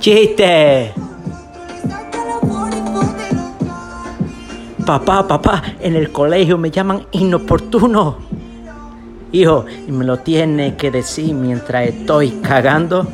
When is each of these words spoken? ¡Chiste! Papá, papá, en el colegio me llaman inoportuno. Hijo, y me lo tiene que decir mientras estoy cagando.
¡Chiste! 0.00 0.94
Papá, 4.86 5.28
papá, 5.28 5.62
en 5.78 5.94
el 5.94 6.10
colegio 6.10 6.56
me 6.56 6.70
llaman 6.70 7.06
inoportuno. 7.12 8.16
Hijo, 9.30 9.66
y 9.86 9.92
me 9.92 10.06
lo 10.06 10.16
tiene 10.20 10.74
que 10.76 10.90
decir 10.90 11.34
mientras 11.34 11.88
estoy 11.88 12.30
cagando. 12.42 13.06